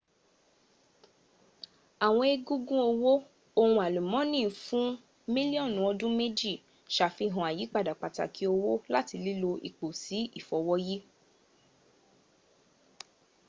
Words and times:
àwọn 2.05 2.25
egungun 2.35 2.81
ọwó 2.91 3.11
ohun 3.61 3.81
àlùmọ́ọ́nì 3.87 4.39
fún 4.65 4.87
mílíọ̀nù 5.33 5.79
ọdún 5.91 6.13
méjì 6.19 6.51
safihàn 6.95 7.47
àyípadà 7.49 7.93
pàtàkì 8.01 8.43
ọwó 8.53 8.71
láti 8.93 9.15
lílò 9.25 9.51
ipò 9.69 9.85
sí 10.01 10.17
ìfowóyí 10.39 10.95